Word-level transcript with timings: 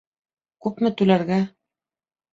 Күпме 0.67 0.91
түләргә? 1.03 1.41